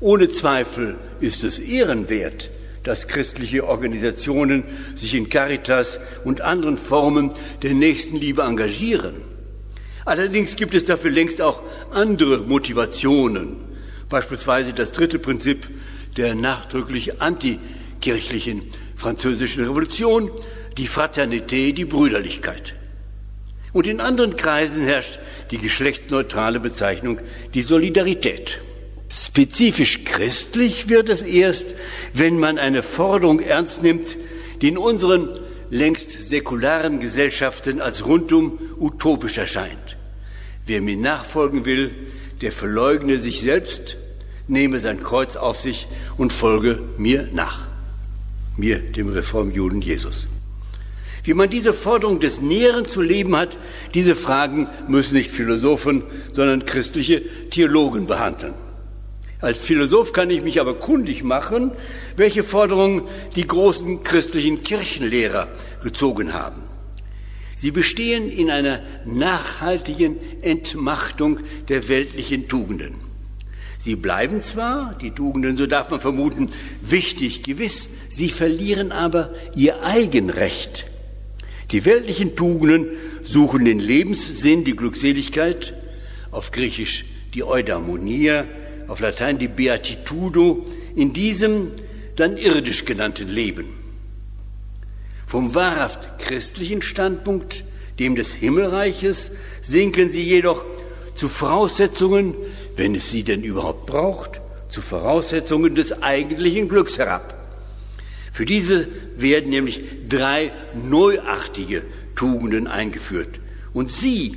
[0.00, 2.50] Ohne Zweifel ist es ehrenwert,
[2.84, 4.64] dass christliche Organisationen
[4.96, 7.32] sich in Caritas und anderen Formen
[7.62, 9.16] der Nächstenliebe engagieren.
[10.06, 13.56] Allerdings gibt es dafür längst auch andere Motivationen,
[14.08, 15.68] beispielsweise das dritte Prinzip
[16.16, 18.62] der nachdrücklich antikirchlichen
[18.96, 20.30] französischen Revolution,
[20.78, 22.74] die Fraternité, die Brüderlichkeit.
[23.72, 25.18] Und in anderen Kreisen herrscht
[25.50, 27.20] die geschlechtsneutrale Bezeichnung
[27.54, 28.60] die Solidarität.
[29.08, 31.74] Spezifisch christlich wird es erst,
[32.14, 34.16] wenn man eine Forderung ernst nimmt,
[34.60, 35.32] die in unseren
[35.70, 39.96] längst säkularen Gesellschaften als rundum utopisch erscheint.
[40.66, 41.90] Wer mir nachfolgen will,
[42.40, 43.96] der verleugne sich selbst,
[44.48, 47.66] nehme sein Kreuz auf sich und folge mir nach.
[48.56, 50.26] Mir, dem Reformjuden Jesus.
[51.24, 53.58] Wie man diese Forderung des Näheren zu leben hat,
[53.94, 58.54] diese Fragen müssen nicht Philosophen, sondern christliche Theologen behandeln.
[59.40, 61.72] Als Philosoph kann ich mich aber kundig machen,
[62.16, 63.02] welche Forderungen
[63.36, 65.48] die großen christlichen Kirchenlehrer
[65.82, 66.62] gezogen haben.
[67.56, 72.94] Sie bestehen in einer nachhaltigen Entmachtung der weltlichen Tugenden.
[73.78, 76.50] Sie bleiben zwar, die Tugenden, so darf man vermuten,
[76.82, 80.86] wichtig, gewiss, sie verlieren aber ihr Eigenrecht.
[81.70, 82.88] Die weltlichen Tugenden
[83.22, 85.74] suchen den Lebenssinn, die Glückseligkeit,
[86.30, 87.04] auf Griechisch
[87.34, 88.44] die Eudaimonia,
[88.88, 91.70] auf Latein die Beatitudo, in diesem
[92.16, 93.66] dann irdisch genannten Leben.
[95.26, 97.62] Vom wahrhaft christlichen Standpunkt,
[98.00, 99.30] dem des Himmelreiches,
[99.62, 100.64] sinken sie jedoch
[101.14, 102.34] zu Voraussetzungen,
[102.76, 107.39] wenn es sie denn überhaupt braucht, zu Voraussetzungen des eigentlichen Glücks herab.
[108.40, 113.38] Für diese werden nämlich drei neuartige Tugenden eingeführt.
[113.74, 114.34] Und sie,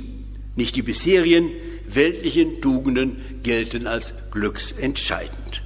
[0.56, 1.52] nicht die bisherigen
[1.88, 5.62] weltlichen Tugenden, gelten als glücksentscheidend.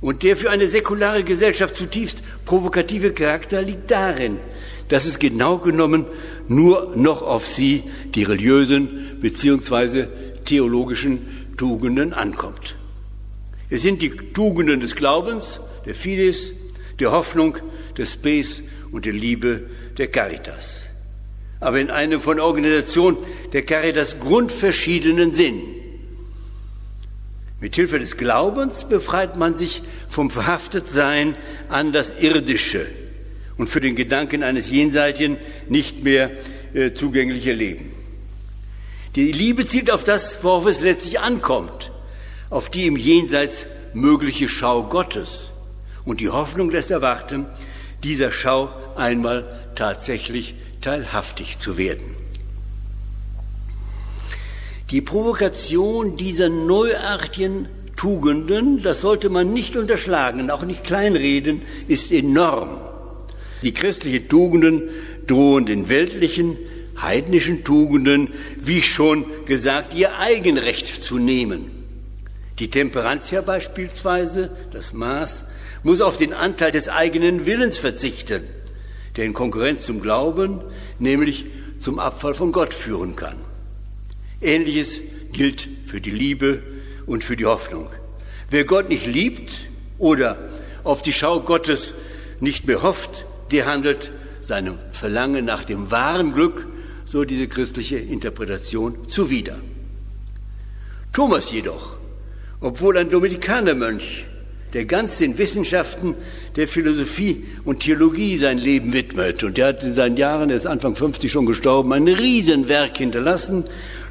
[0.00, 4.38] Und der für eine säkulare Gesellschaft zutiefst provokative Charakter liegt darin,
[4.88, 6.06] dass es genau genommen
[6.48, 7.82] nur noch auf sie,
[8.14, 10.06] die religiösen bzw.
[10.46, 11.18] theologischen
[11.58, 12.76] Tugenden ankommt.
[13.68, 16.52] Es sind die Tugenden des Glaubens, der Fides,
[17.00, 17.58] der Hoffnung,
[17.96, 20.82] des Spes und der Liebe, der Caritas.
[21.60, 23.16] Aber in einem von Organisation
[23.52, 25.62] der Caritas grundverschiedenen Sinn.
[27.60, 31.36] Mit Hilfe des Glaubens befreit man sich vom Verhaftetsein
[31.68, 32.86] an das Irdische
[33.56, 35.36] und für den Gedanken eines jenseitigen
[35.68, 36.30] nicht mehr
[36.72, 37.90] äh, zugängliche Leben.
[39.16, 41.90] Die Liebe zielt auf das, worauf es letztlich ankommt,
[42.50, 45.47] auf die im Jenseits mögliche Schau Gottes.
[46.08, 47.44] Und die Hoffnung lässt erwarten,
[48.02, 49.44] dieser Schau einmal
[49.74, 52.16] tatsächlich teilhaftig zu werden.
[54.90, 62.80] Die Provokation dieser neuartigen Tugenden, das sollte man nicht unterschlagen, auch nicht kleinreden, ist enorm.
[63.62, 64.84] Die christlichen Tugenden
[65.26, 66.56] drohen den weltlichen,
[67.02, 71.77] heidnischen Tugenden, wie schon gesagt, ihr Eigenrecht zu nehmen.
[72.58, 75.44] Die Temperantia beispielsweise, das Maß,
[75.84, 78.42] muss auf den Anteil des eigenen Willens verzichten,
[79.16, 80.60] der in Konkurrenz zum Glauben,
[80.98, 81.46] nämlich
[81.78, 83.36] zum Abfall von Gott führen kann.
[84.40, 85.00] Ähnliches
[85.32, 86.62] gilt für die Liebe
[87.06, 87.88] und für die Hoffnung.
[88.50, 89.68] Wer Gott nicht liebt
[89.98, 90.48] oder
[90.82, 91.94] auf die Schau Gottes
[92.40, 96.66] nicht mehr hofft, der handelt seinem Verlangen nach dem wahren Glück,
[97.04, 99.58] so diese christliche Interpretation, zuwider.
[101.12, 101.97] Thomas jedoch,
[102.60, 104.24] obwohl ein Dominikanermönch,
[104.74, 106.14] der ganz den Wissenschaften
[106.56, 110.66] der Philosophie und Theologie sein Leben widmet, und der hat in seinen Jahren, er ist
[110.66, 113.64] Anfang 50 schon gestorben, ein Riesenwerk hinterlassen.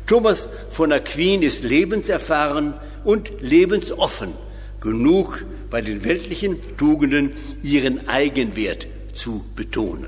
[0.08, 4.34] Thomas von Aquin ist lebenserfahren und lebensoffen.
[4.82, 7.32] Genug, bei den weltlichen Tugenden
[7.62, 10.08] ihren Eigenwert zu betonen.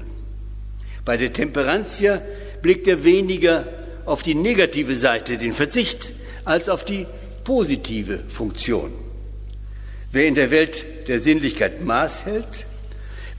[1.04, 2.22] Bei der Temperantia
[2.62, 3.68] blickt er weniger
[4.06, 6.14] auf die negative Seite, den Verzicht,
[6.46, 7.06] als auf die
[7.50, 8.92] positive Funktion.
[10.12, 12.68] Wer in der Welt der Sinnlichkeit Maß hält,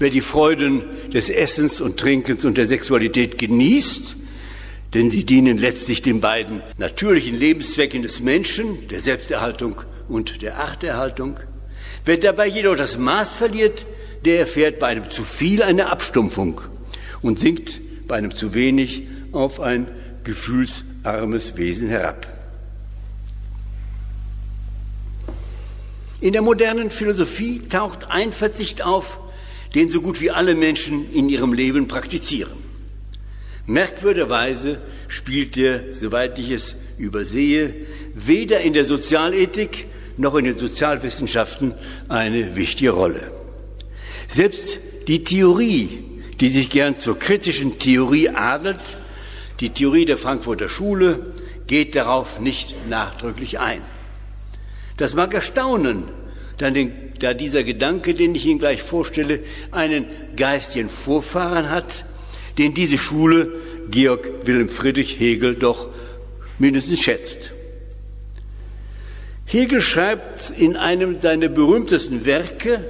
[0.00, 0.82] wer die Freuden
[1.14, 4.16] des Essens und Trinkens und der Sexualität genießt,
[4.94, 11.36] denn sie dienen letztlich den beiden natürlichen Lebenszwecken des Menschen, der Selbsterhaltung und der Achterhaltung.
[12.04, 13.86] Wer dabei jedoch das Maß verliert,
[14.24, 16.60] der erfährt bei einem zu viel eine Abstumpfung
[17.22, 19.86] und sinkt bei einem zu wenig auf ein
[20.24, 22.39] gefühlsarmes Wesen herab.
[26.20, 29.20] In der modernen Philosophie taucht ein Verzicht auf,
[29.74, 32.52] den so gut wie alle Menschen in ihrem Leben praktizieren.
[33.66, 37.74] Merkwürdigerweise spielt er, soweit ich es übersehe,
[38.14, 41.74] weder in der Sozialethik noch in den Sozialwissenschaften
[42.09, 43.30] eine wichtige Rolle.
[44.28, 46.04] Selbst die Theorie,
[46.40, 48.98] die sich gern zur kritischen Theorie adelt,
[49.61, 51.33] die Theorie der Frankfurter Schule,
[51.66, 53.83] geht darauf nicht nachdrücklich ein.
[55.00, 56.02] Das mag erstaunen,
[56.58, 60.04] da dieser Gedanke, den ich Ihnen gleich vorstelle, einen
[60.36, 62.04] geistigen Vorfahren hat,
[62.58, 63.50] den diese Schule
[63.90, 65.88] Georg Wilhelm Friedrich Hegel doch
[66.58, 67.52] mindestens schätzt.
[69.46, 72.84] Hegel schreibt in einem seiner berühmtesten Werke,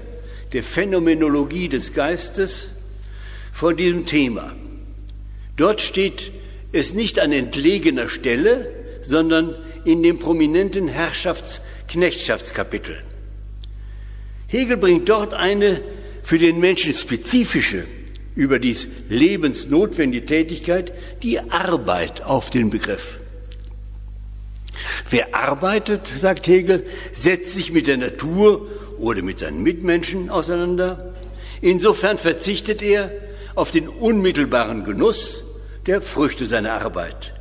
[0.52, 2.72] der Phänomenologie des Geistes,
[3.52, 4.56] von diesem Thema.
[5.56, 6.32] Dort steht
[6.72, 8.68] es nicht an entlegener Stelle,
[9.00, 10.88] sondern in dem prominenten
[11.90, 13.02] Herrschafts-Knechtschafts-Kapitel.
[14.46, 15.80] Hegel bringt dort eine
[16.22, 17.84] für den Menschen spezifische,
[18.34, 23.20] überdies lebensnotwendige Tätigkeit, die Arbeit auf den Begriff.
[25.08, 31.12] Wer arbeitet, sagt Hegel, setzt sich mit der Natur oder mit seinen Mitmenschen auseinander.
[31.60, 33.10] Insofern verzichtet er
[33.54, 35.42] auf den unmittelbaren Genuss
[35.86, 37.34] der Früchte seiner Arbeit.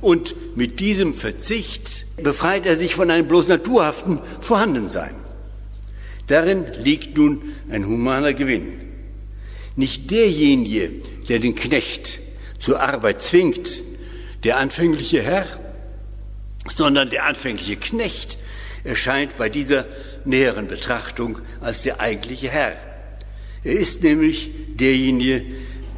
[0.00, 5.14] Und mit diesem Verzicht befreit er sich von einem bloß naturhaften Vorhandensein.
[6.26, 8.68] Darin liegt nun ein humaner Gewinn.
[9.76, 10.92] Nicht derjenige,
[11.28, 12.20] der den Knecht
[12.58, 13.82] zur Arbeit zwingt,
[14.44, 15.46] der anfängliche Herr,
[16.68, 18.38] sondern der anfängliche Knecht
[18.84, 19.86] erscheint bei dieser
[20.24, 22.76] näheren Betrachtung als der eigentliche Herr.
[23.64, 25.44] Er ist nämlich derjenige,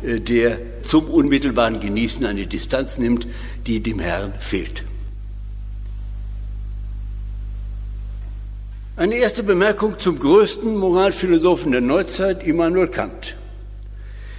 [0.02, 3.26] äh, der zum unmittelbaren Genießen eine Distanz nimmt,
[3.66, 4.84] die dem Herrn fehlt.
[9.00, 13.34] Eine erste Bemerkung zum größten Moralphilosophen der Neuzeit, Immanuel Kant.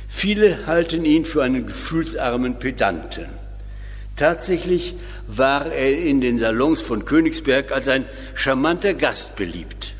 [0.08, 3.26] Viele halten ihn für einen gefühlsarmen Pedanten.
[4.16, 4.94] Tatsächlich
[5.28, 9.96] war er in den Salons von Königsberg als ein charmanter Gast beliebt.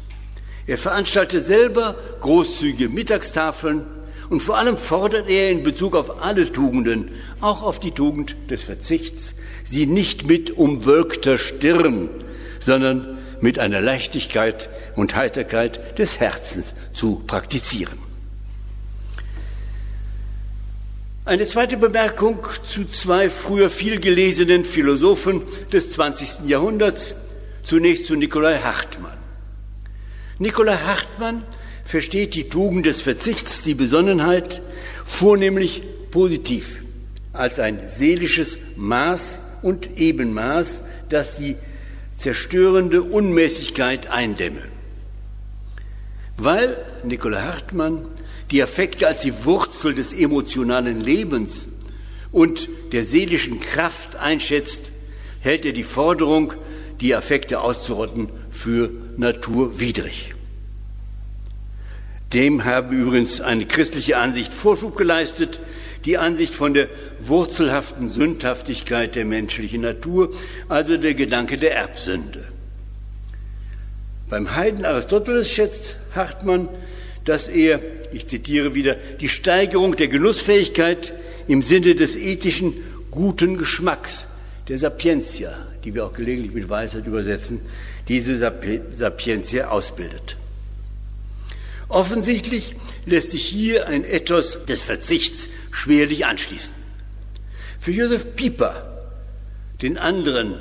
[0.68, 3.88] Er veranstaltete selber großzügige Mittagstafeln
[4.30, 8.64] und vor allem fordert er in Bezug auf alle Tugenden, auch auf die Tugend des
[8.64, 12.10] Verzichts, sie nicht mit umwölkter Stirn,
[12.60, 18.00] sondern mit einer Leichtigkeit und Heiterkeit des Herzens zu praktizieren.
[21.26, 26.48] Eine zweite Bemerkung zu zwei früher viel gelesenen Philosophen des 20.
[26.48, 27.16] Jahrhunderts,
[27.64, 29.18] zunächst zu Nikolai Hartmann.
[30.40, 31.44] Nikolai Hartmann
[31.84, 34.62] versteht die Tugend des Verzichts, die Besonnenheit,
[35.06, 36.82] vornehmlich positiv,
[37.34, 41.56] als ein seelisches Maß und Ebenmaß, das die
[42.22, 44.62] zerstörende Unmäßigkeit eindämme.
[46.38, 48.06] Weil Nikolai Hartmann
[48.52, 51.68] die Affekte als die Wurzel des emotionalen Lebens
[52.32, 54.92] und der seelischen Kraft einschätzt,
[55.40, 56.54] hält er die Forderung,
[57.00, 60.36] die Affekte auszurotten, für naturwidrig.
[62.34, 65.60] Dem habe übrigens eine christliche Ansicht Vorschub geleistet,
[66.06, 66.88] die Ansicht von der
[67.20, 70.32] wurzelhaften Sündhaftigkeit der menschlichen Natur,
[70.68, 72.48] also der Gedanke der Erbsünde.
[74.30, 76.70] Beim Heiden Aristoteles schätzt Hartmann,
[77.26, 77.80] dass er,
[78.12, 81.14] ich zitiere wieder, die Steigerung der Genussfähigkeit
[81.48, 82.74] im Sinne des ethischen
[83.12, 84.26] guten Geschmacks,
[84.68, 87.60] der Sapientia, die wir auch gelegentlich mit Weisheit übersetzen,
[88.08, 90.38] diese Sapientia ausbildet.
[91.92, 92.76] Offensichtlich
[93.06, 96.74] lässt sich hier ein Ethos des Verzichts schwerlich anschließen.
[97.82, 99.04] Für Josef Pieper,
[99.82, 100.56] den anderen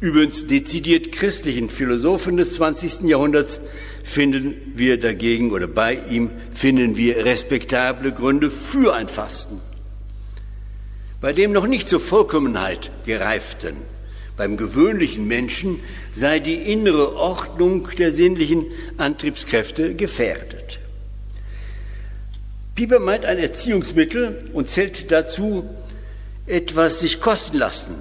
[0.00, 3.08] übrigens dezidiert christlichen Philosophen des 20.
[3.08, 3.58] Jahrhunderts,
[4.04, 9.60] finden wir dagegen oder bei ihm finden wir respektable Gründe für ein Fasten.
[11.20, 13.76] Bei dem noch nicht zur Vollkommenheit gereiften
[14.36, 15.80] beim gewöhnlichen Menschen
[16.12, 18.66] sei die innere Ordnung der sinnlichen
[18.96, 20.78] Antriebskräfte gefährdet.
[22.74, 25.68] Pieper meint ein Erziehungsmittel und zählt dazu
[26.46, 27.94] etwas sich kosten lassen,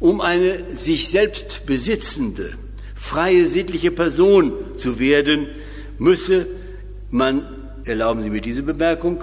[0.00, 2.52] um eine sich selbst besitzende,
[2.94, 5.48] freie sittliche Person zu werden,
[5.98, 6.46] müsse
[7.10, 7.46] man,
[7.84, 9.22] erlauben Sie mir diese Bemerkung,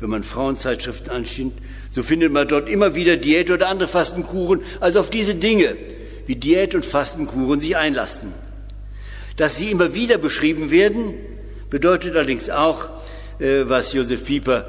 [0.00, 1.52] wenn man Frauenzeitschriften anschaut,
[1.90, 5.76] so findet man dort immer wieder Diät oder andere Fastenkuren, also auf diese Dinge
[6.26, 8.32] wie Diät und Fastenkuren sich einlassen.
[9.36, 11.14] Dass sie immer wieder beschrieben werden,
[11.70, 12.90] bedeutet allerdings auch,
[13.38, 14.68] äh, was Josef Pieper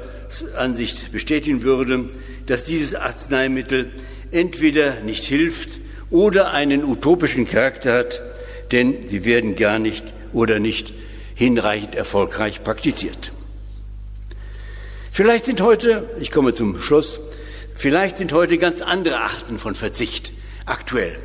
[0.56, 2.06] Ansicht bestätigen würde,
[2.46, 3.90] dass dieses Arzneimittel
[4.30, 5.80] entweder nicht hilft
[6.10, 8.22] oder einen utopischen Charakter hat,
[8.70, 10.92] denn sie werden gar nicht oder nicht
[11.34, 13.32] hinreichend erfolgreich praktiziert.
[15.12, 17.18] Vielleicht sind heute, ich komme zum Schluss,
[17.74, 20.32] vielleicht sind heute ganz andere Arten von Verzicht
[20.66, 21.18] aktuell.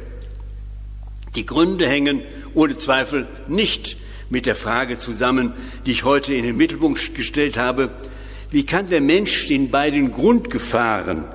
[1.35, 2.23] Die Gründe hängen
[2.55, 3.95] ohne Zweifel nicht
[4.31, 5.53] mit der Frage zusammen,
[5.85, 7.91] die ich heute in den Mittelpunkt gestellt habe,
[8.49, 11.25] wie kann der Mensch den beiden Grundgefahren,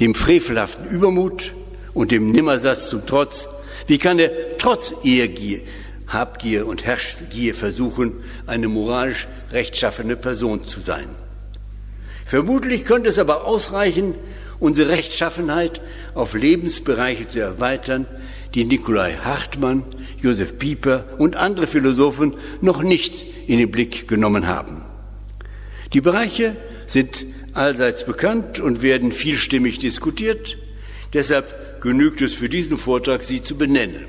[0.00, 1.52] dem frevelhaften Übermut
[1.94, 3.46] und dem Nimmersatz zum Trotz,
[3.86, 5.60] wie kann er trotz Ehrgier,
[6.08, 8.14] Habgier und Herrschgier versuchen,
[8.48, 11.06] eine moralisch rechtschaffene Person zu sein?
[12.30, 14.14] Vermutlich könnte es aber ausreichen,
[14.60, 15.80] unsere Rechtschaffenheit
[16.14, 18.06] auf Lebensbereiche zu erweitern,
[18.54, 19.82] die Nikolai Hartmann,
[20.16, 24.82] Josef Pieper und andere Philosophen noch nicht in den Blick genommen haben.
[25.92, 26.54] Die Bereiche
[26.86, 30.56] sind allseits bekannt und werden vielstimmig diskutiert.
[31.12, 34.04] Deshalb genügt es für diesen Vortrag, sie zu benennen.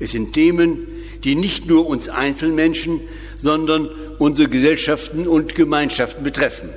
[0.00, 0.84] Es sind Themen,
[1.22, 3.02] die nicht nur uns Einzelmenschen,
[3.38, 3.88] sondern
[4.18, 6.70] unsere Gesellschaften und Gemeinschaften betreffen.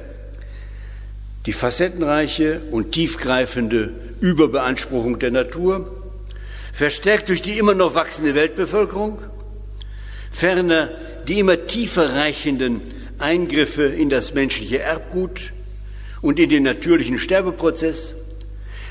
[1.46, 5.96] Die facettenreiche und tiefgreifende Überbeanspruchung der Natur,
[6.74, 9.20] verstärkt durch die immer noch wachsende Weltbevölkerung,
[10.32, 10.90] ferner
[11.28, 12.82] die immer tiefer reichenden
[13.20, 15.52] Eingriffe in das menschliche Erbgut
[16.22, 18.16] und in den natürlichen Sterbeprozess,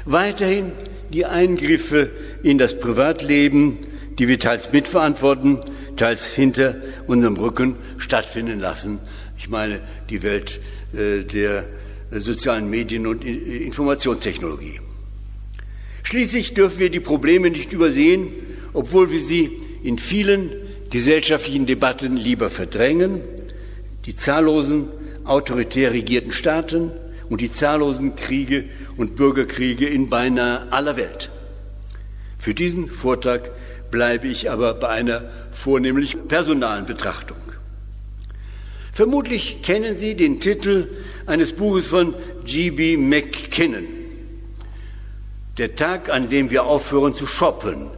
[0.05, 0.73] weiterhin
[1.13, 2.11] die Eingriffe
[2.43, 3.79] in das Privatleben,
[4.19, 5.61] die wir teils mitverantworten,
[5.97, 6.77] teils hinter
[7.07, 8.99] unserem Rücken stattfinden lassen.
[9.39, 9.81] Ich meine
[10.11, 10.61] die Welt
[10.93, 11.65] äh, der
[12.11, 14.81] sozialen Medien und Informationstechnologie.
[16.03, 18.29] Schließlich dürfen wir die Probleme nicht übersehen,
[18.73, 19.51] obwohl wir sie
[19.83, 20.51] in vielen
[20.91, 23.21] gesellschaftlichen Debatten lieber verdrängen,
[24.07, 24.89] die zahllosen
[25.25, 26.93] autoritär regierten Staaten
[27.29, 28.65] und die zahllosen Kriege
[28.97, 31.31] und Bürgerkriege in beinahe aller Welt.
[32.39, 33.51] Für diesen Vortrag
[33.91, 37.37] bleibe ich aber bei einer vornehmlich personalen Betrachtung.
[38.93, 40.89] Vermutlich kennen Sie den Titel
[41.29, 42.15] eines Buches von
[42.45, 42.97] G.B.
[42.97, 43.87] McKinnon.
[45.59, 47.89] Der Tag, an dem wir aufhören zu shoppen,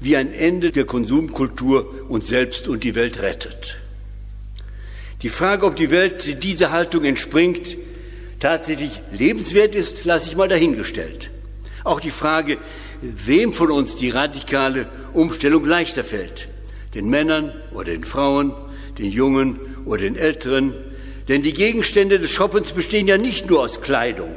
[0.00, 3.76] wie ein Ende der Konsumkultur uns selbst und die Welt rettet.
[5.20, 7.76] Die Frage, ob die Welt dieser Haltung entspringt,
[8.40, 11.30] tatsächlich lebenswert ist, lasse ich mal dahingestellt.
[11.84, 12.56] Auch die Frage,
[13.02, 16.48] wem von uns die radikale Umstellung leichter fällt,
[16.94, 18.54] den Männern oder den Frauen,
[18.98, 20.74] den Jungen oder den Älteren,
[21.28, 24.34] denn die Gegenstände des Shoppens bestehen ja nicht nur aus Kleidung.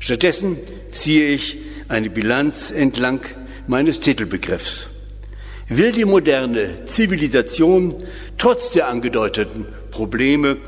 [0.00, 0.58] Stattdessen
[0.90, 1.58] ziehe ich
[1.88, 3.20] eine Bilanz entlang
[3.66, 4.88] meines Titelbegriffs.
[5.68, 7.94] Will die moderne Zivilisation
[8.36, 10.58] trotz der angedeuteten Probleme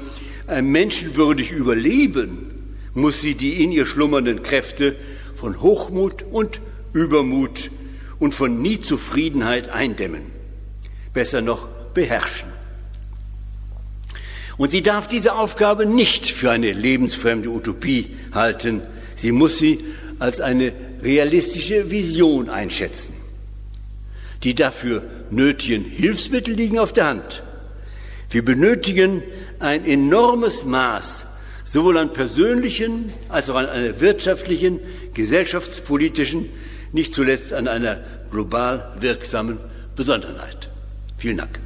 [0.63, 4.97] menschenwürdig überleben, muss sie die in ihr schlummernden Kräfte
[5.35, 6.61] von Hochmut und
[6.95, 7.71] Übermut
[8.19, 10.23] und von Niezufriedenheit eindämmen,
[11.13, 12.56] besser noch beherrschen.
[14.57, 18.83] Und sie darf diese Aufgabe nicht für eine lebensfremde Utopie halten,
[19.15, 19.85] sie muss sie
[20.19, 23.15] als eine realistische Vision einschätzen.
[24.43, 27.43] Die dafür nötigen Hilfsmittel liegen auf der Hand.
[28.31, 29.23] Wir benötigen
[29.59, 31.27] ein enormes Maß
[31.67, 34.81] sowohl an persönlichen als auch an einer wirtschaftlichen,
[35.15, 36.49] gesellschaftspolitischen,
[36.93, 38.01] nicht zuletzt an einer
[38.31, 39.59] global wirksamen
[39.97, 40.71] Besonderheit.
[41.19, 41.66] Vielen Dank.